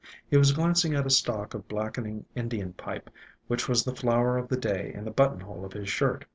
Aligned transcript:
He 0.27 0.35
was 0.35 0.51
glancing 0.51 0.95
at 0.95 1.05
a 1.05 1.11
stalk 1.11 1.53
of 1.53 1.67
blackening 1.67 2.25
Indian 2.33 2.73
Pipe, 2.73 3.11
which 3.45 3.69
was 3.69 3.83
the 3.83 3.93
flower 3.93 4.35
of 4.35 4.47
the 4.47 4.57
day 4.57 4.91
in 4.95 5.05
the 5.05 5.11
buttonhole 5.11 5.63
of 5.63 5.73
his 5.73 5.89
shirt. 5.89 6.25